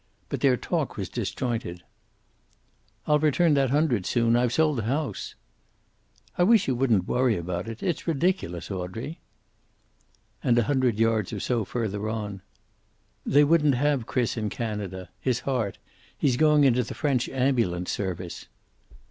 But 0.29 0.39
their 0.41 0.57
talk 0.57 0.97
was 0.97 1.09
disjointed: 1.09 1.83
"I'll 3.05 3.19
return 3.19 3.53
that 3.53 3.69
hundred 3.69 4.07
soon. 4.07 4.35
I've 4.35 4.51
sold 4.51 4.79
the 4.79 4.85
house." 4.85 5.35
"I 6.39 6.41
wish 6.41 6.67
you 6.67 6.73
wouldn't 6.73 7.07
worry 7.07 7.37
about 7.37 7.67
it. 7.67 7.83
It's 7.83 8.07
ridiculous, 8.07 8.71
Audrey." 8.71 9.19
And, 10.43 10.57
a 10.57 10.63
hundred 10.63 10.97
yards 10.97 11.31
or 11.33 11.39
so 11.39 11.65
further 11.65 12.09
on, 12.09 12.41
"They 13.27 13.43
wouldn't 13.43 13.75
have 13.75 14.07
Chris 14.07 14.37
in 14.37 14.49
Canada. 14.49 15.09
His 15.19 15.41
heart. 15.41 15.77
He's 16.17 16.35
going 16.35 16.63
into 16.63 16.83
the 16.83 16.95
French 16.95 17.29
Ambulance 17.29 17.91
service." 17.91 18.47